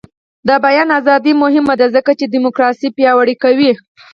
د 0.47 0.49
بیان 0.65 0.89
ازادي 0.99 1.33
مهمه 1.43 1.73
ده 1.79 1.87
ځکه 1.95 2.11
چې 2.19 2.25
دیموکراسي 2.33 2.87
پیاوړې 2.97 3.35
کوي. 3.43 3.71